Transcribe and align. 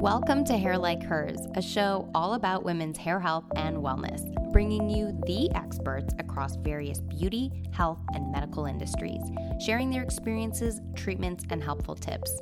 Welcome 0.00 0.44
to 0.46 0.56
Hair 0.56 0.78
Like 0.78 1.02
Hers, 1.02 1.46
a 1.56 1.60
show 1.60 2.10
all 2.14 2.32
about 2.32 2.64
women's 2.64 2.96
hair 2.96 3.20
health 3.20 3.44
and 3.54 3.76
wellness, 3.76 4.22
bringing 4.50 4.88
you 4.88 5.12
the 5.26 5.50
experts 5.54 6.14
across 6.18 6.56
various 6.56 7.00
beauty, 7.00 7.50
health, 7.70 7.98
and 8.14 8.32
medical 8.32 8.64
industries, 8.64 9.20
sharing 9.62 9.90
their 9.90 10.02
experiences, 10.02 10.80
treatments, 10.96 11.44
and 11.50 11.62
helpful 11.62 11.94
tips. 11.94 12.40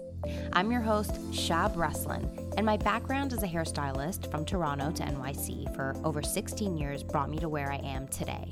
I'm 0.53 0.71
your 0.71 0.83
host, 0.83 1.15
Shab 1.33 1.75
Reslan, 1.75 2.55
and 2.57 2.65
my 2.65 2.77
background 2.77 3.33
as 3.33 3.43
a 3.43 3.49
hairstylist 3.49 4.31
from 4.31 4.45
Toronto 4.45 4.93
to 4.93 5.03
NYC 5.03 5.75
for 5.75 5.97
over 6.05 6.23
16 6.23 6.77
years 6.77 7.03
brought 7.03 7.29
me 7.29 7.39
to 7.39 7.49
where 7.49 7.73
I 7.73 7.79
am 7.79 8.07
today. 8.07 8.49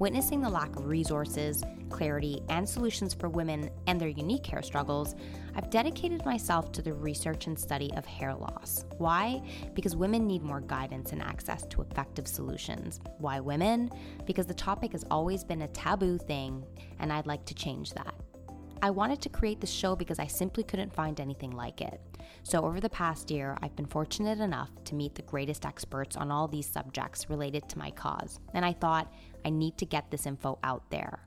Witnessing 0.00 0.40
the 0.40 0.48
lack 0.48 0.76
of 0.76 0.86
resources, 0.86 1.62
clarity, 1.90 2.40
and 2.48 2.66
solutions 2.66 3.12
for 3.12 3.28
women 3.28 3.68
and 3.86 4.00
their 4.00 4.08
unique 4.08 4.46
hair 4.46 4.62
struggles, 4.62 5.14
I've 5.54 5.68
dedicated 5.68 6.24
myself 6.24 6.72
to 6.72 6.80
the 6.80 6.94
research 6.94 7.48
and 7.48 7.58
study 7.58 7.92
of 7.98 8.06
hair 8.06 8.34
loss. 8.34 8.86
Why? 8.96 9.42
Because 9.74 9.96
women 9.96 10.26
need 10.26 10.42
more 10.42 10.62
guidance 10.62 11.12
and 11.12 11.20
access 11.20 11.66
to 11.66 11.82
effective 11.82 12.26
solutions. 12.26 12.98
Why 13.18 13.40
women? 13.40 13.90
Because 14.24 14.46
the 14.46 14.54
topic 14.54 14.92
has 14.92 15.04
always 15.10 15.44
been 15.44 15.60
a 15.60 15.68
taboo 15.68 16.16
thing, 16.16 16.64
and 16.98 17.12
I'd 17.12 17.26
like 17.26 17.44
to 17.44 17.54
change 17.54 17.92
that. 17.92 18.14
I 18.82 18.88
wanted 18.88 19.20
to 19.22 19.28
create 19.28 19.60
this 19.60 19.70
show 19.70 19.94
because 19.94 20.18
I 20.18 20.26
simply 20.26 20.64
couldn't 20.64 20.94
find 20.94 21.20
anything 21.20 21.50
like 21.50 21.82
it. 21.82 22.00
So, 22.42 22.64
over 22.64 22.80
the 22.80 22.88
past 22.88 23.30
year, 23.30 23.58
I've 23.60 23.76
been 23.76 23.86
fortunate 23.86 24.40
enough 24.40 24.70
to 24.84 24.94
meet 24.94 25.14
the 25.14 25.22
greatest 25.22 25.66
experts 25.66 26.16
on 26.16 26.30
all 26.30 26.48
these 26.48 26.66
subjects 26.66 27.28
related 27.28 27.68
to 27.68 27.78
my 27.78 27.90
cause, 27.90 28.40
and 28.54 28.64
I 28.64 28.72
thought 28.72 29.12
I 29.44 29.50
need 29.50 29.76
to 29.78 29.84
get 29.84 30.10
this 30.10 30.24
info 30.24 30.58
out 30.64 30.90
there. 30.90 31.20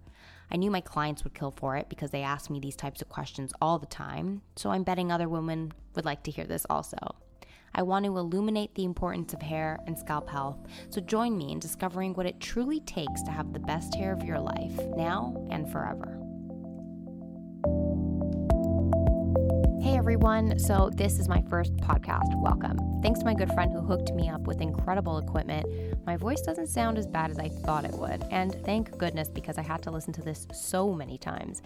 I 0.52 0.57
knew 0.57 0.71
my 0.71 0.81
clients 0.81 1.23
would 1.23 1.35
kill 1.35 1.52
for 1.52 1.77
it 1.77 1.89
because 1.89 2.09
they 2.09 2.23
ask 2.23 2.49
me 2.49 2.59
these 2.59 2.76
types 2.76 3.02
of 3.03 3.09
questions 3.09 3.54
all 3.62 3.77
the 3.77 3.85
time, 3.85 4.41
so 4.55 4.71
I'm 4.71 4.84
betting 4.84 5.12
other 5.12 5.29
women 5.29 5.74
would 5.96 6.05
like 6.05 6.24
to 6.24 6.31
hear 6.31 6.46
this 6.46 6.65
also. 6.71 6.98
I 7.76 7.84
want 7.84 8.05
to 8.05 8.18
illuminate 8.18 8.74
the 8.74 8.84
importance 8.84 9.34
of 9.34 9.41
hair 9.41 9.79
and 9.85 9.98
scalp 9.98 10.27
health, 10.27 10.57
so 10.90 11.01
join 11.01 11.37
me 11.37 11.51
in 11.51 11.59
discovering 11.59 12.13
what 12.13 12.26
it 12.26 12.40
truly 12.40 12.79
takes 12.79 13.21
to 13.24 13.31
have 13.31 13.54
the 13.54 13.59
best 13.59 13.93
hair 13.93 14.12
of 14.12 14.24
your 14.24 14.40
life, 14.40 14.79
now 14.96 15.48
and 15.51 15.71
forever. 15.71 16.23
Hey 19.84 19.98
everyone, 19.98 20.57
so 20.59 20.89
this 20.93 21.20
is 21.20 21.27
my 21.27 21.41
first 21.49 21.76
podcast. 21.76 22.41
Welcome. 22.41 23.01
Thanks 23.01 23.20
to 23.20 23.26
my 23.26 23.34
good 23.34 23.51
friend 23.51 23.70
who 23.70 23.81
hooked 23.81 24.13
me 24.13 24.29
up 24.29 24.40
with 24.43 24.62
incredible 24.62 25.17
equipment, 25.17 25.65
my 26.05 26.15
voice 26.15 26.40
doesn't 26.40 26.67
sound 26.67 26.98
as 26.98 27.05
bad 27.05 27.29
as 27.29 27.37
I 27.37 27.49
thought 27.49 27.84
it 27.84 27.91
would. 27.91 28.23
And 28.31 28.55
thank 28.63 28.98
goodness 28.98 29.27
because 29.27 29.57
I 29.57 29.62
had 29.62 29.84
to 29.84 29.91
listen 29.91 30.13
to 30.13 30.21
this 30.21 30.48
so 30.53 30.93
many 30.93 31.17
times. 31.17 31.62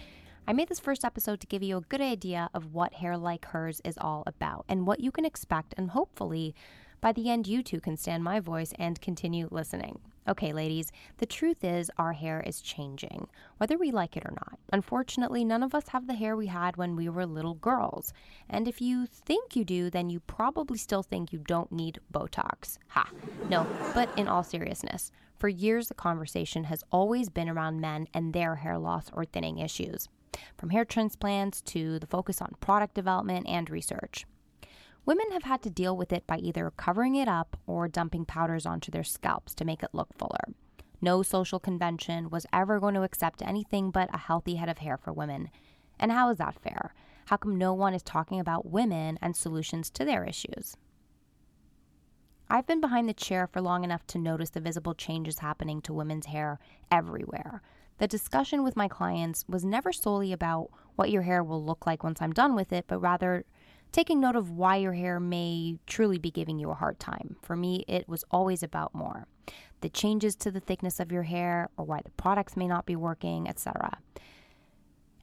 I 0.47 0.53
made 0.53 0.67
this 0.67 0.79
first 0.79 1.05
episode 1.05 1.39
to 1.41 1.47
give 1.47 1.61
you 1.61 1.77
a 1.77 1.81
good 1.81 2.01
idea 2.01 2.49
of 2.55 2.73
what 2.73 2.95
Hair 2.95 3.17
Like 3.17 3.45
Hers 3.45 3.83
is 3.85 3.99
all 4.01 4.23
about 4.25 4.65
and 4.67 4.87
what 4.87 4.99
you 4.99 5.11
can 5.11 5.23
expect, 5.23 5.75
and 5.77 5.91
hopefully, 5.91 6.55
by 7.01 7.11
the 7.11 7.29
end, 7.29 7.45
you 7.45 7.61
too 7.61 7.79
can 7.79 7.97
stand 7.97 8.23
my 8.23 8.39
voice 8.39 8.73
and 8.79 8.99
continue 8.99 9.47
listening. 9.51 9.99
Okay, 10.29 10.51
ladies, 10.51 10.91
the 11.19 11.25
truth 11.25 11.63
is 11.63 11.89
our 11.97 12.11
hair 12.11 12.43
is 12.45 12.59
changing, 12.59 13.29
whether 13.59 13.77
we 13.77 13.91
like 13.91 14.17
it 14.17 14.25
or 14.25 14.31
not. 14.31 14.59
Unfortunately, 14.73 15.45
none 15.45 15.63
of 15.63 15.73
us 15.73 15.87
have 15.89 16.05
the 16.05 16.15
hair 16.15 16.35
we 16.35 16.47
had 16.47 16.75
when 16.75 16.97
we 16.97 17.07
were 17.07 17.25
little 17.25 17.53
girls. 17.53 18.11
And 18.49 18.67
if 18.67 18.81
you 18.81 19.05
think 19.05 19.55
you 19.55 19.63
do, 19.63 19.89
then 19.89 20.09
you 20.09 20.19
probably 20.19 20.77
still 20.77 21.01
think 21.01 21.31
you 21.31 21.39
don't 21.39 21.71
need 21.71 22.01
Botox. 22.13 22.77
Ha! 22.89 23.09
No, 23.49 23.65
but 23.93 24.09
in 24.19 24.27
all 24.27 24.43
seriousness, 24.43 25.11
for 25.39 25.47
years 25.47 25.87
the 25.87 25.93
conversation 25.93 26.65
has 26.65 26.83
always 26.91 27.29
been 27.29 27.47
around 27.47 27.79
men 27.79 28.07
and 28.13 28.33
their 28.33 28.55
hair 28.55 28.77
loss 28.77 29.09
or 29.13 29.23
thinning 29.23 29.59
issues, 29.59 30.09
from 30.57 30.71
hair 30.71 30.83
transplants 30.83 31.61
to 31.61 31.99
the 31.99 32.07
focus 32.07 32.41
on 32.41 32.55
product 32.59 32.95
development 32.95 33.47
and 33.47 33.69
research. 33.69 34.25
Women 35.07 35.31
have 35.31 35.43
had 35.43 35.61
to 35.61 35.69
deal 35.69 35.95
with 35.95 36.11
it 36.11 36.27
by 36.27 36.37
either 36.37 36.69
covering 36.75 37.15
it 37.15 37.29
up 37.29 37.55
or 37.65 37.87
dumping 37.87 38.25
powders 38.25 38.65
onto 38.65 38.91
their 38.91 39.05
scalps 39.05 39.55
to 39.55 39.63
make 39.63 39.81
it 39.81 39.91
look 39.93 40.09
fuller. 40.17 40.53
No 40.99 41.23
social 41.23 41.61
convention 41.61 42.29
was 42.29 42.45
ever 42.51 42.81
going 42.81 42.93
to 42.95 43.03
accept 43.03 43.41
anything 43.41 43.89
but 43.89 44.13
a 44.13 44.17
healthy 44.17 44.55
head 44.55 44.67
of 44.67 44.79
hair 44.79 44.97
for 44.97 45.13
women. 45.13 45.49
And 45.97 46.11
how 46.11 46.29
is 46.29 46.39
that 46.39 46.59
fair? 46.61 46.93
How 47.27 47.37
come 47.37 47.57
no 47.57 47.73
one 47.73 47.93
is 47.93 48.03
talking 48.03 48.41
about 48.41 48.69
women 48.69 49.17
and 49.21 49.33
solutions 49.33 49.89
to 49.91 50.03
their 50.03 50.25
issues? 50.25 50.75
I've 52.49 52.67
been 52.67 52.81
behind 52.81 53.07
the 53.07 53.13
chair 53.13 53.47
for 53.47 53.61
long 53.61 53.85
enough 53.85 54.05
to 54.07 54.17
notice 54.17 54.49
the 54.49 54.59
visible 54.59 54.93
changes 54.93 55.39
happening 55.39 55.81
to 55.83 55.93
women's 55.93 56.25
hair 56.25 56.59
everywhere. 56.91 57.61
The 57.99 58.09
discussion 58.09 58.61
with 58.61 58.75
my 58.75 58.89
clients 58.89 59.45
was 59.47 59.63
never 59.63 59.93
solely 59.93 60.33
about 60.33 60.69
what 60.97 61.11
your 61.11 61.21
hair 61.21 61.45
will 61.45 61.63
look 61.63 61.87
like 61.87 62.03
once 62.03 62.21
I'm 62.21 62.33
done 62.33 62.55
with 62.55 62.73
it, 62.73 62.85
but 62.89 62.99
rather 62.99 63.45
taking 63.97 64.19
note 64.19 64.35
of 64.35 64.51
why 64.51 64.75
your 64.75 64.93
hair 64.93 65.19
may 65.19 65.75
truly 65.87 66.19
be 66.19 66.29
giving 66.29 66.59
you 66.59 66.69
a 66.69 66.75
hard 66.75 66.99
time. 66.99 67.35
For 67.41 67.55
me, 67.55 67.83
it 67.87 68.07
was 68.07 68.23
always 68.29 68.61
about 68.61 68.93
more 68.93 69.25
the 69.81 69.89
changes 69.89 70.35
to 70.35 70.51
the 70.51 70.59
thickness 70.59 70.99
of 70.99 71.11
your 71.11 71.23
hair, 71.23 71.69
or 71.77 71.85
why 71.85 72.01
the 72.03 72.11
products 72.11 72.55
may 72.55 72.67
not 72.67 72.85
be 72.85 72.95
working, 72.95 73.47
etc. 73.47 73.97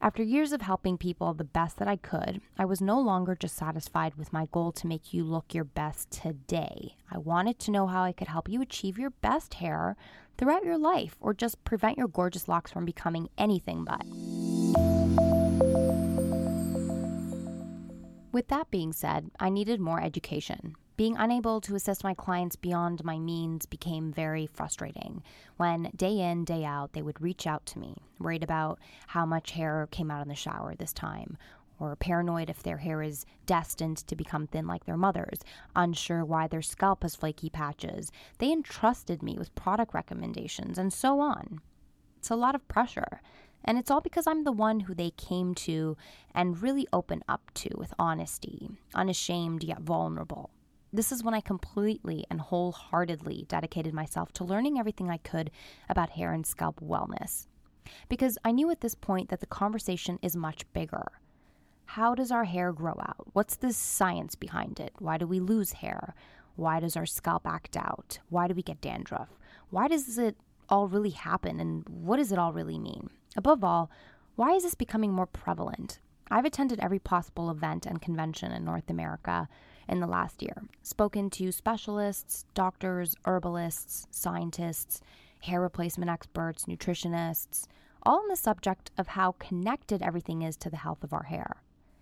After 0.01 0.23
years 0.23 0.51
of 0.51 0.61
helping 0.61 0.97
people 0.97 1.33
the 1.33 1.45
best 1.45 1.77
that 1.77 1.87
I 1.87 1.95
could, 1.95 2.41
I 2.57 2.65
was 2.65 2.81
no 2.81 2.99
longer 2.99 3.33
just 3.33 3.55
satisfied 3.55 4.15
with 4.15 4.33
my 4.33 4.47
goal 4.51 4.73
to 4.73 4.87
make 4.87 5.13
you 5.13 5.23
look 5.23 5.53
your 5.53 5.63
best 5.63 6.11
today. 6.11 6.95
I 7.09 7.17
wanted 7.17 7.59
to 7.59 7.71
know 7.71 7.87
how 7.87 8.03
I 8.03 8.11
could 8.11 8.27
help 8.27 8.49
you 8.49 8.61
achieve 8.61 8.97
your 8.97 9.11
best 9.11 9.55
hair 9.55 9.95
throughout 10.37 10.65
your 10.65 10.77
life 10.77 11.15
or 11.21 11.33
just 11.33 11.63
prevent 11.63 11.97
your 11.97 12.09
gorgeous 12.09 12.49
locks 12.49 12.71
from 12.71 12.85
becoming 12.85 13.29
anything 13.37 13.85
but. 13.85 15.24
With 18.35 18.49
that 18.49 18.69
being 18.69 18.91
said, 18.91 19.31
I 19.39 19.49
needed 19.49 19.79
more 19.79 20.01
education. 20.01 20.75
Being 20.97 21.15
unable 21.15 21.61
to 21.61 21.75
assist 21.75 22.03
my 22.03 22.13
clients 22.13 22.57
beyond 22.57 23.05
my 23.05 23.17
means 23.17 23.65
became 23.65 24.11
very 24.11 24.45
frustrating. 24.45 25.23
When 25.55 25.89
day 25.95 26.19
in, 26.19 26.43
day 26.43 26.65
out, 26.65 26.91
they 26.91 27.01
would 27.01 27.21
reach 27.21 27.47
out 27.47 27.65
to 27.67 27.79
me, 27.79 27.95
worried 28.19 28.43
about 28.43 28.77
how 29.07 29.25
much 29.25 29.51
hair 29.51 29.87
came 29.89 30.11
out 30.11 30.21
in 30.21 30.27
the 30.27 30.35
shower 30.35 30.75
this 30.75 30.91
time, 30.91 31.37
or 31.79 31.95
paranoid 31.95 32.49
if 32.49 32.61
their 32.61 32.79
hair 32.79 33.01
is 33.01 33.25
destined 33.45 33.99
to 34.05 34.17
become 34.17 34.47
thin 34.47 34.67
like 34.67 34.83
their 34.83 34.97
mother's, 34.97 35.39
unsure 35.73 36.25
why 36.25 36.45
their 36.45 36.61
scalp 36.61 37.03
has 37.03 37.15
flaky 37.15 37.49
patches. 37.49 38.11
They 38.39 38.51
entrusted 38.51 39.23
me 39.23 39.37
with 39.37 39.55
product 39.55 39.93
recommendations 39.93 40.77
and 40.77 40.91
so 40.91 41.21
on. 41.21 41.61
It's 42.17 42.29
a 42.29 42.35
lot 42.35 42.53
of 42.55 42.67
pressure. 42.67 43.21
And 43.65 43.77
it's 43.79 43.91
all 43.91 43.99
because 43.99 44.27
I'm 44.27 44.43
the 44.43 44.51
one 44.51 44.81
who 44.81 44.93
they 44.93 45.09
came 45.09 45.55
to 45.55 45.97
and 46.33 46.61
really 46.61 46.87
open 46.93 47.23
up 47.27 47.51
to 47.55 47.69
with 47.75 47.93
honesty, 47.97 48.69
unashamed 48.93 49.63
yet 49.63 49.81
vulnerable. 49.81 50.51
This 50.93 51.11
is 51.11 51.23
when 51.23 51.33
I 51.33 51.41
completely 51.41 52.25
and 52.29 52.39
wholeheartedly 52.39 53.45
dedicated 53.49 53.93
myself 53.93 54.31
to 54.33 54.45
learning 54.45 54.79
everything 54.79 55.09
I 55.09 55.17
could 55.17 55.51
about 55.89 56.11
hair 56.11 56.31
and 56.31 56.45
scalp 56.45 56.79
wellness. 56.79 57.47
Because 58.07 58.37
I 58.45 58.51
knew 58.51 58.69
at 58.69 58.81
this 58.81 58.95
point 58.95 59.29
that 59.29 59.39
the 59.41 59.45
conversation 59.45 60.19
is 60.21 60.35
much 60.37 60.71
bigger. 60.71 61.07
How 61.85 62.15
does 62.15 62.31
our 62.31 62.45
hair 62.45 62.71
grow 62.71 62.95
out? 62.99 63.27
What's 63.33 63.55
the 63.55 63.73
science 63.73 64.35
behind 64.35 64.79
it? 64.79 64.93
Why 64.99 65.17
do 65.17 65.27
we 65.27 65.39
lose 65.39 65.73
hair? 65.73 66.15
Why 66.55 66.79
does 66.79 66.95
our 66.95 67.05
scalp 67.05 67.45
act 67.45 67.75
out? 67.75 68.19
Why 68.29 68.47
do 68.47 68.53
we 68.53 68.63
get 68.63 68.79
dandruff? 68.79 69.29
Why 69.71 69.87
does 69.87 70.17
it 70.17 70.37
all 70.69 70.87
really 70.87 71.11
happen 71.11 71.59
and 71.59 71.87
what 71.89 72.17
does 72.17 72.31
it 72.31 72.39
all 72.39 72.53
really 72.53 72.79
mean? 72.79 73.09
Above 73.35 73.63
all, 73.63 73.91
why 74.35 74.53
is 74.53 74.63
this 74.63 74.75
becoming 74.75 75.11
more 75.11 75.25
prevalent? 75.25 75.99
I've 76.31 76.45
attended 76.45 76.79
every 76.79 76.99
possible 76.99 77.51
event 77.51 77.85
and 77.85 78.01
convention 78.01 78.51
in 78.51 78.65
North 78.65 78.89
America 78.89 79.47
in 79.87 79.99
the 79.99 80.07
last 80.07 80.41
year, 80.41 80.63
spoken 80.81 81.29
to 81.31 81.51
specialists, 81.51 82.45
doctors, 82.53 83.15
herbalists, 83.25 84.07
scientists, 84.09 85.01
hair 85.41 85.61
replacement 85.61 86.09
experts, 86.09 86.65
nutritionists, 86.65 87.67
all 88.03 88.19
on 88.19 88.27
the 88.27 88.35
subject 88.35 88.91
of 88.97 89.09
how 89.09 89.33
connected 89.33 90.01
everything 90.01 90.41
is 90.41 90.55
to 90.57 90.69
the 90.69 90.77
health 90.77 91.03
of 91.03 91.13
our 91.13 91.23
hair. 91.23 91.61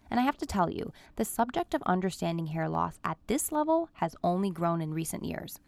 And 0.10 0.20
I 0.20 0.24
have 0.24 0.38
to 0.38 0.46
tell 0.46 0.70
you, 0.70 0.92
the 1.16 1.26
subject 1.26 1.74
of 1.74 1.82
understanding 1.84 2.48
hair 2.48 2.70
loss 2.70 3.00
at 3.04 3.18
this 3.28 3.52
level 3.52 3.90
has 3.94 4.16
only 4.24 4.52
grown 4.52 4.82
in 4.82 4.94
recent 4.94 5.26
years. 5.26 5.60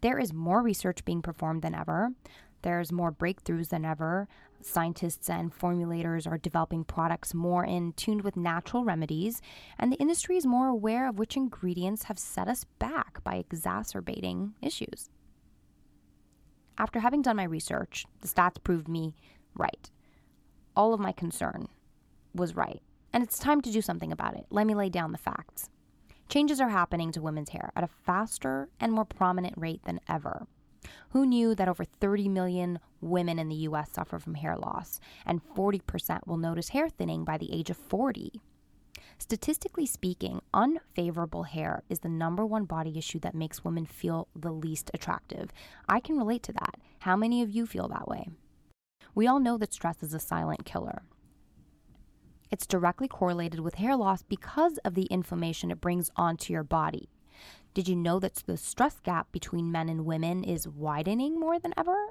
There 0.00 0.18
is 0.18 0.32
more 0.32 0.62
research 0.62 1.04
being 1.04 1.22
performed 1.22 1.62
than 1.62 1.74
ever. 1.74 2.12
There's 2.62 2.92
more 2.92 3.12
breakthroughs 3.12 3.68
than 3.68 3.84
ever. 3.84 4.28
Scientists 4.62 5.30
and 5.30 5.52
formulators 5.56 6.30
are 6.30 6.36
developing 6.36 6.84
products 6.84 7.32
more 7.32 7.64
in 7.64 7.92
tune 7.94 8.22
with 8.22 8.36
natural 8.36 8.84
remedies, 8.84 9.40
and 9.78 9.90
the 9.90 9.96
industry 9.96 10.36
is 10.36 10.46
more 10.46 10.68
aware 10.68 11.08
of 11.08 11.18
which 11.18 11.36
ingredients 11.36 12.04
have 12.04 12.18
set 12.18 12.46
us 12.46 12.64
back 12.78 13.24
by 13.24 13.36
exacerbating 13.36 14.54
issues. 14.60 15.08
After 16.76 17.00
having 17.00 17.22
done 17.22 17.36
my 17.36 17.44
research, 17.44 18.04
the 18.20 18.28
stats 18.28 18.62
proved 18.62 18.88
me 18.88 19.14
right. 19.54 19.90
All 20.76 20.92
of 20.92 21.00
my 21.00 21.12
concern 21.12 21.68
was 22.34 22.54
right, 22.54 22.82
and 23.12 23.22
it's 23.22 23.38
time 23.38 23.60
to 23.62 23.72
do 23.72 23.80
something 23.80 24.12
about 24.12 24.36
it. 24.36 24.46
Let 24.50 24.66
me 24.66 24.74
lay 24.74 24.90
down 24.90 25.12
the 25.12 25.18
facts. 25.18 25.70
Changes 26.28 26.60
are 26.60 26.68
happening 26.68 27.12
to 27.12 27.22
women's 27.22 27.50
hair 27.50 27.72
at 27.74 27.84
a 27.84 27.88
faster 27.88 28.68
and 28.78 28.92
more 28.92 29.04
prominent 29.04 29.54
rate 29.56 29.84
than 29.84 30.00
ever. 30.08 30.46
Who 31.10 31.26
knew 31.26 31.54
that 31.54 31.68
over 31.68 31.84
30 31.84 32.28
million 32.28 32.78
women 33.00 33.38
in 33.38 33.48
the 33.48 33.56
US 33.56 33.92
suffer 33.92 34.18
from 34.18 34.34
hair 34.34 34.56
loss, 34.56 35.00
and 35.26 35.42
40% 35.54 36.26
will 36.26 36.36
notice 36.36 36.70
hair 36.70 36.88
thinning 36.88 37.24
by 37.24 37.38
the 37.38 37.52
age 37.52 37.70
of 37.70 37.76
40? 37.76 38.40
Statistically 39.18 39.84
speaking, 39.84 40.40
unfavorable 40.54 41.42
hair 41.42 41.82
is 41.90 41.98
the 41.98 42.08
number 42.08 42.46
one 42.46 42.64
body 42.64 42.96
issue 42.96 43.18
that 43.20 43.34
makes 43.34 43.62
women 43.62 43.84
feel 43.84 44.28
the 44.34 44.50
least 44.50 44.90
attractive. 44.94 45.52
I 45.88 46.00
can 46.00 46.16
relate 46.16 46.42
to 46.44 46.52
that. 46.54 46.76
How 47.00 47.16
many 47.16 47.42
of 47.42 47.50
you 47.50 47.66
feel 47.66 47.86
that 47.88 48.08
way? 48.08 48.28
We 49.14 49.26
all 49.26 49.38
know 49.38 49.58
that 49.58 49.74
stress 49.74 50.02
is 50.02 50.14
a 50.14 50.18
silent 50.18 50.64
killer. 50.64 51.02
It's 52.50 52.66
directly 52.66 53.08
correlated 53.08 53.60
with 53.60 53.74
hair 53.74 53.94
loss 53.94 54.22
because 54.22 54.78
of 54.78 54.94
the 54.94 55.04
inflammation 55.04 55.70
it 55.70 55.80
brings 55.80 56.10
onto 56.16 56.52
your 56.52 56.64
body. 56.64 57.10
Did 57.72 57.88
you 57.88 57.94
know 57.96 58.18
that 58.18 58.34
the 58.46 58.56
stress 58.56 58.98
gap 59.00 59.30
between 59.32 59.70
men 59.70 59.88
and 59.88 60.04
women 60.04 60.42
is 60.42 60.66
widening 60.66 61.38
more 61.38 61.58
than 61.58 61.74
ever? 61.76 62.08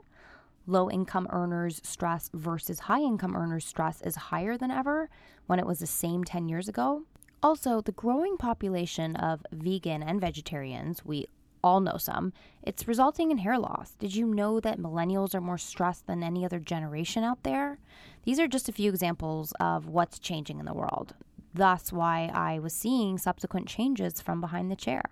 Low 0.68 0.90
income 0.90 1.28
earners' 1.32 1.82
stress 1.84 2.30
versus 2.34 2.80
high 2.80 3.02
income 3.02 3.36
earners' 3.36 3.66
stress 3.66 4.02
is 4.02 4.16
higher 4.16 4.58
than 4.58 4.72
ever 4.72 5.10
when 5.48 5.60
it 5.60 5.66
was 5.66 5.80
the 5.80 5.88
same 5.88 6.24
10 6.24 6.48
years 6.48 6.70
ago. 6.70 7.04
Also, 7.42 7.82
the 7.82 7.92
growing 7.92 8.38
population 8.38 9.16
of 9.16 9.46
vegan 9.52 10.04
and 10.04 10.22
vegetarians, 10.22 11.04
we 11.04 11.26
all 11.64 11.80
know 11.80 11.98
some, 11.98 12.34
it's 12.64 12.88
resulting 12.88 13.32
in 13.32 13.40
hair 13.40 13.58
loss. 13.58 13.96
Did 14.00 14.16
you 14.16 14.26
know 14.26 14.60
that 14.60 14.80
millennials 14.80 15.34
are 15.34 15.42
more 15.42 15.58
stressed 15.58 16.08
than 16.08 16.24
any 16.24 16.46
other 16.46 16.60
generation 16.60 17.24
out 17.24 17.44
there? 17.44 17.80
These 18.24 18.40
are 18.40 18.48
just 18.48 18.70
a 18.70 18.74
few 18.74 18.90
examples 18.90 19.54
of 19.60 19.88
what's 19.88 20.20
changing 20.20 20.60
in 20.60 20.66
the 20.66 20.74
world. 20.74 21.16
Thus, 21.54 21.92
why 21.92 22.30
I 22.34 22.60
was 22.60 22.74
seeing 22.74 23.18
subsequent 23.18 23.68
changes 23.68 24.22
from 24.22 24.40
behind 24.40 24.70
the 24.72 24.76
chair. 24.76 25.04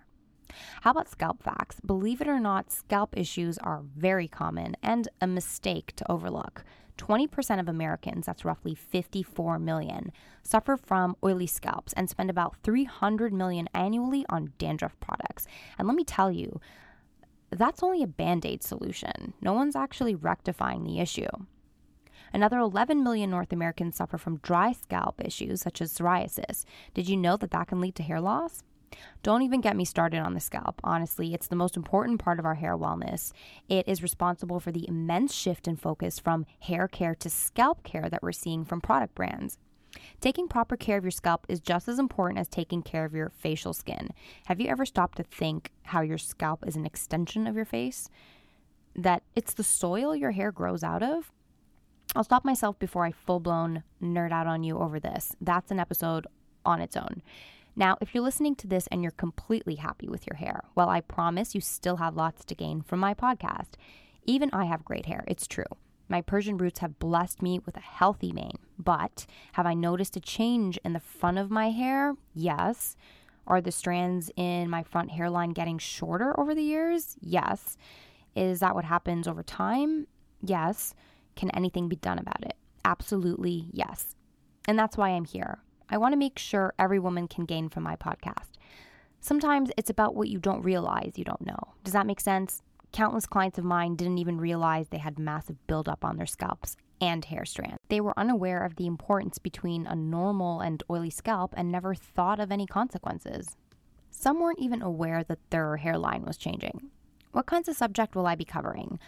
How 0.82 0.90
about 0.92 1.08
scalp 1.08 1.42
facts? 1.42 1.80
Believe 1.84 2.20
it 2.20 2.28
or 2.28 2.40
not, 2.40 2.70
scalp 2.70 3.16
issues 3.16 3.58
are 3.58 3.82
very 3.96 4.28
common 4.28 4.76
and 4.82 5.08
a 5.20 5.26
mistake 5.26 5.94
to 5.96 6.10
overlook. 6.10 6.64
20% 6.98 7.60
of 7.60 7.68
Americans, 7.68 8.26
that's 8.26 8.44
roughly 8.44 8.74
54 8.74 9.58
million, 9.58 10.12
suffer 10.42 10.76
from 10.76 11.16
oily 11.24 11.46
scalps 11.46 11.92
and 11.92 12.10
spend 12.10 12.28
about 12.28 12.56
300 12.62 13.32
million 13.32 13.68
annually 13.72 14.26
on 14.28 14.52
dandruff 14.58 14.98
products. 15.00 15.46
And 15.78 15.86
let 15.86 15.96
me 15.96 16.04
tell 16.04 16.30
you, 16.30 16.60
that's 17.50 17.82
only 17.82 18.02
a 18.02 18.08
band 18.08 18.44
aid 18.44 18.62
solution. 18.62 19.32
No 19.40 19.52
one's 19.54 19.76
actually 19.76 20.14
rectifying 20.14 20.84
the 20.84 20.98
issue. 21.00 21.28
Another 22.32 22.58
11 22.58 23.02
million 23.02 23.30
North 23.30 23.52
Americans 23.52 23.96
suffer 23.96 24.18
from 24.18 24.38
dry 24.38 24.72
scalp 24.72 25.24
issues 25.24 25.62
such 25.62 25.80
as 25.80 25.94
psoriasis. 25.94 26.64
Did 26.92 27.08
you 27.08 27.16
know 27.16 27.36
that 27.38 27.52
that 27.52 27.68
can 27.68 27.80
lead 27.80 27.94
to 27.94 28.02
hair 28.02 28.20
loss? 28.20 28.62
Don't 29.22 29.42
even 29.42 29.60
get 29.60 29.76
me 29.76 29.84
started 29.84 30.20
on 30.20 30.34
the 30.34 30.40
scalp. 30.40 30.80
Honestly, 30.84 31.34
it's 31.34 31.48
the 31.48 31.56
most 31.56 31.76
important 31.76 32.20
part 32.20 32.38
of 32.38 32.44
our 32.44 32.54
hair 32.54 32.76
wellness. 32.76 33.32
It 33.68 33.86
is 33.88 34.02
responsible 34.02 34.60
for 34.60 34.72
the 34.72 34.88
immense 34.88 35.34
shift 35.34 35.68
in 35.68 35.76
focus 35.76 36.18
from 36.18 36.46
hair 36.60 36.88
care 36.88 37.14
to 37.16 37.30
scalp 37.30 37.82
care 37.82 38.08
that 38.08 38.22
we're 38.22 38.32
seeing 38.32 38.64
from 38.64 38.80
product 38.80 39.14
brands. 39.14 39.58
Taking 40.20 40.48
proper 40.48 40.76
care 40.76 40.98
of 40.98 41.04
your 41.04 41.10
scalp 41.10 41.46
is 41.48 41.60
just 41.60 41.88
as 41.88 41.98
important 41.98 42.38
as 42.38 42.48
taking 42.48 42.82
care 42.82 43.04
of 43.04 43.14
your 43.14 43.30
facial 43.30 43.72
skin. 43.72 44.10
Have 44.46 44.60
you 44.60 44.68
ever 44.68 44.84
stopped 44.84 45.16
to 45.16 45.22
think 45.22 45.72
how 45.84 46.02
your 46.02 46.18
scalp 46.18 46.66
is 46.66 46.76
an 46.76 46.86
extension 46.86 47.46
of 47.46 47.56
your 47.56 47.64
face? 47.64 48.08
That 48.94 49.22
it's 49.34 49.54
the 49.54 49.64
soil 49.64 50.14
your 50.14 50.32
hair 50.32 50.52
grows 50.52 50.82
out 50.82 51.02
of? 51.02 51.32
I'll 52.16 52.24
stop 52.24 52.44
myself 52.44 52.78
before 52.78 53.04
I 53.04 53.12
full 53.12 53.40
blown 53.40 53.82
nerd 54.02 54.32
out 54.32 54.46
on 54.46 54.64
you 54.64 54.78
over 54.78 54.98
this. 54.98 55.36
That's 55.40 55.70
an 55.70 55.78
episode 55.78 56.26
on 56.64 56.80
its 56.80 56.96
own. 56.96 57.22
Now, 57.78 57.96
if 58.00 58.12
you're 58.12 58.24
listening 58.24 58.56
to 58.56 58.66
this 58.66 58.88
and 58.88 59.04
you're 59.04 59.12
completely 59.12 59.76
happy 59.76 60.08
with 60.08 60.26
your 60.26 60.34
hair, 60.34 60.64
well, 60.74 60.88
I 60.88 61.00
promise 61.00 61.54
you 61.54 61.60
still 61.60 61.98
have 61.98 62.16
lots 62.16 62.44
to 62.46 62.56
gain 62.56 62.82
from 62.82 62.98
my 62.98 63.14
podcast. 63.14 63.74
Even 64.26 64.50
I 64.52 64.64
have 64.64 64.84
great 64.84 65.06
hair, 65.06 65.22
it's 65.28 65.46
true. 65.46 65.62
My 66.08 66.20
Persian 66.20 66.58
roots 66.58 66.80
have 66.80 66.98
blessed 66.98 67.40
me 67.40 67.60
with 67.64 67.76
a 67.76 67.80
healthy 67.80 68.32
mane. 68.32 68.58
But 68.80 69.26
have 69.52 69.64
I 69.64 69.74
noticed 69.74 70.16
a 70.16 70.20
change 70.20 70.76
in 70.84 70.92
the 70.92 70.98
front 70.98 71.38
of 71.38 71.52
my 71.52 71.70
hair? 71.70 72.16
Yes. 72.34 72.96
Are 73.46 73.60
the 73.60 73.70
strands 73.70 74.28
in 74.34 74.68
my 74.68 74.82
front 74.82 75.12
hairline 75.12 75.50
getting 75.50 75.78
shorter 75.78 76.38
over 76.38 76.56
the 76.56 76.62
years? 76.62 77.16
Yes. 77.20 77.76
Is 78.34 78.58
that 78.58 78.74
what 78.74 78.86
happens 78.86 79.28
over 79.28 79.44
time? 79.44 80.08
Yes. 80.42 80.96
Can 81.36 81.50
anything 81.50 81.88
be 81.88 81.94
done 81.94 82.18
about 82.18 82.42
it? 82.42 82.56
Absolutely 82.84 83.70
yes. 83.72 84.16
And 84.66 84.76
that's 84.76 84.96
why 84.96 85.10
I'm 85.10 85.26
here. 85.26 85.60
I 85.90 85.98
want 85.98 86.12
to 86.12 86.18
make 86.18 86.38
sure 86.38 86.74
every 86.78 86.98
woman 86.98 87.28
can 87.28 87.44
gain 87.44 87.68
from 87.68 87.82
my 87.82 87.96
podcast. 87.96 88.58
Sometimes 89.20 89.70
it's 89.76 89.90
about 89.90 90.14
what 90.14 90.28
you 90.28 90.38
don't 90.38 90.62
realize 90.62 91.12
you 91.16 91.24
don't 91.24 91.44
know. 91.44 91.74
Does 91.82 91.92
that 91.92 92.06
make 92.06 92.20
sense? 92.20 92.62
Countless 92.92 93.26
clients 93.26 93.58
of 93.58 93.64
mine 93.64 93.96
didn't 93.96 94.18
even 94.18 94.40
realize 94.40 94.88
they 94.88 94.98
had 94.98 95.18
massive 95.18 95.66
buildup 95.66 96.04
on 96.04 96.16
their 96.16 96.26
scalps 96.26 96.76
and 97.00 97.24
hair 97.24 97.44
strands. 97.44 97.78
They 97.88 98.00
were 98.00 98.18
unaware 98.18 98.64
of 98.64 98.76
the 98.76 98.86
importance 98.86 99.38
between 99.38 99.86
a 99.86 99.94
normal 99.94 100.60
and 100.60 100.82
oily 100.90 101.10
scalp 101.10 101.54
and 101.56 101.70
never 101.70 101.94
thought 101.94 102.40
of 102.40 102.50
any 102.50 102.66
consequences. 102.66 103.56
Some 104.10 104.40
weren't 104.40 104.58
even 104.58 104.82
aware 104.82 105.22
that 105.24 105.38
their 105.50 105.76
hairline 105.76 106.24
was 106.24 106.36
changing. 106.36 106.90
What 107.32 107.46
kinds 107.46 107.68
of 107.68 107.76
subject 107.76 108.14
will 108.14 108.26
I 108.26 108.34
be 108.34 108.44
covering? 108.44 108.98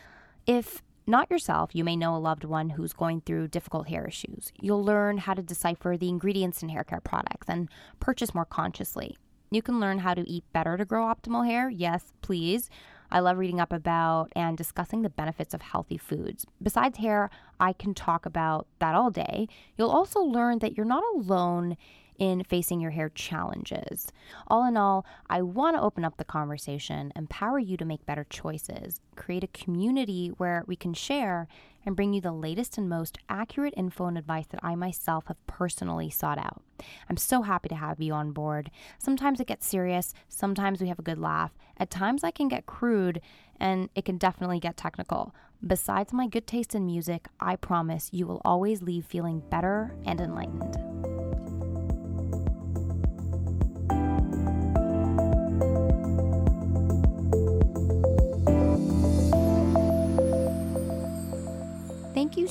If 0.47 0.83
not 1.11 1.31
yourself, 1.31 1.75
you 1.75 1.85
may 1.85 1.97
know 1.97 2.17
a 2.17 2.19
loved 2.19 2.45
one 2.45 2.71
who's 2.71 2.93
going 2.93 3.21
through 3.23 3.49
difficult 3.49 3.89
hair 3.89 4.07
issues. 4.07 4.53
You'll 4.61 4.85
learn 4.85 5.19
how 5.19 5.35
to 5.35 5.43
decipher 5.43 5.97
the 5.97 6.09
ingredients 6.09 6.63
in 6.63 6.69
hair 6.69 6.85
care 6.85 7.01
products 7.01 7.49
and 7.49 7.69
purchase 7.99 8.35
more 8.35 8.45
consciously. 8.45 9.17
You 9.51 9.63
can 9.63 9.81
learn 9.81 9.99
how 9.99 10.15
to 10.15 10.29
eat 10.29 10.45
better 10.53 10.77
to 10.77 10.85
grow 10.85 11.05
optimal 11.05 11.47
hair. 11.47 11.69
Yes, 11.69 12.13
please. 12.23 12.71
I 13.11 13.19
love 13.19 13.39
reading 13.39 13.61
up 13.61 13.73
about 13.73 14.33
and 14.37 14.57
discussing 14.57 15.03
the 15.03 15.11
benefits 15.11 15.53
of 15.53 15.63
healthy 15.63 15.99
foods. 15.99 16.47
Besides 16.63 16.99
hair, 16.99 17.29
I 17.59 17.73
can 17.73 17.93
talk 17.93 18.25
about 18.25 18.69
that 18.79 18.95
all 18.95 19.11
day. 19.11 19.49
You'll 19.77 19.91
also 19.91 20.21
learn 20.21 20.61
that 20.61 20.77
you're 20.77 20.87
not 20.87 21.03
alone 21.15 21.77
in 22.21 22.45
facing 22.45 22.81
your 22.81 22.91
hair 22.91 23.09
challenges. 23.09 24.13
All 24.47 24.65
in 24.67 24.77
all, 24.77 25.07
I 25.29 25.41
want 25.41 25.75
to 25.75 25.83
open 25.83 26.05
up 26.05 26.19
the 26.19 26.25
conversation, 26.25 27.13
empower 27.17 27.59
you 27.59 27.79
to 27.79 27.85
make 27.87 28.05
better 28.05 28.27
choices, 28.29 29.01
create 29.17 29.43
a 29.43 29.49
community 29.49 30.29
where 30.37 30.63
we 30.67 30.77
can 30.77 30.93
share 30.93 31.49
and 31.85 31.97
bring 31.97 32.13
you 32.13 32.21
the 32.21 32.31
latest 32.31 32.77
and 32.77 32.91
most 32.91 33.17
accurate 33.31 33.73
info 33.75 34.05
and 34.05 34.19
advice 34.19 34.47
that 34.49 34.61
I 34.63 34.75
myself 34.75 35.29
have 35.29 35.47
personally 35.47 36.11
sought 36.11 36.37
out. 36.37 36.63
I'm 37.09 37.17
so 37.17 37.41
happy 37.41 37.71
to 37.71 37.75
have 37.75 38.03
you 38.03 38.13
on 38.13 38.33
board. 38.33 38.71
Sometimes 38.99 39.41
it 39.41 39.47
gets 39.47 39.67
serious, 39.67 40.13
sometimes 40.29 40.83
we 40.83 40.89
have 40.89 40.99
a 40.99 41.03
good 41.03 41.19
laugh. 41.19 41.53
At 41.79 41.91
times 41.91 42.23
I 42.23 42.31
can 42.31 42.49
get 42.49 42.67
crude 42.67 43.23
and 43.59 43.89
it 43.95 44.05
can 44.05 44.19
definitely 44.19 44.61
get 44.61 44.77
technical. 44.77 45.35
Besides 45.67 46.13
my 46.13 46.27
good 46.27 46.47
taste 46.47 46.75
in 46.75 46.85
music, 46.85 47.29
I 47.41 47.57
promise 47.57 48.11
you 48.13 48.27
will 48.27 48.43
always 48.45 48.83
leave 48.83 49.07
feeling 49.07 49.43
better 49.49 49.95
and 50.05 50.21
enlightened. 50.21 50.90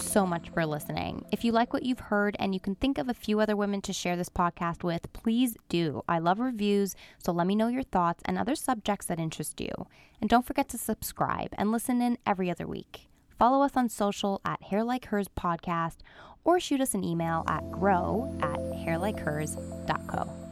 So 0.09 0.25
much 0.25 0.49
for 0.49 0.65
listening. 0.65 1.25
If 1.31 1.43
you 1.43 1.51
like 1.51 1.71
what 1.71 1.83
you've 1.83 1.99
heard 1.99 2.35
and 2.39 2.53
you 2.53 2.59
can 2.59 2.75
think 2.75 2.97
of 2.97 3.09
a 3.09 3.13
few 3.13 3.39
other 3.39 3.55
women 3.55 3.81
to 3.81 3.93
share 3.93 4.15
this 4.15 4.29
podcast 4.29 4.83
with, 4.83 5.11
please 5.13 5.55
do. 5.69 6.03
I 6.07 6.19
love 6.19 6.39
reviews, 6.39 6.95
so 7.23 7.31
let 7.31 7.47
me 7.47 7.55
know 7.55 7.67
your 7.67 7.83
thoughts 7.83 8.23
and 8.25 8.37
other 8.37 8.55
subjects 8.55 9.05
that 9.05 9.19
interest 9.19 9.61
you. 9.61 9.71
And 10.19 10.29
don't 10.29 10.45
forget 10.45 10.67
to 10.69 10.77
subscribe 10.77 11.53
and 11.57 11.71
listen 11.71 12.01
in 12.01 12.17
every 12.25 12.49
other 12.49 12.67
week. 12.67 13.07
Follow 13.37 13.63
us 13.63 13.73
on 13.75 13.87
social 13.87 14.41
at 14.43 14.63
Hair 14.63 14.83
Like 14.83 15.05
Hers 15.05 15.27
Podcast 15.29 15.97
or 16.43 16.59
shoot 16.59 16.81
us 16.81 16.93
an 16.93 17.03
email 17.03 17.43
at 17.47 17.71
grow 17.71 18.35
at 18.41 18.59
hairlikehers.co. 18.59 20.48